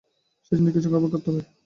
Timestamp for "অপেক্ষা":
0.99-1.13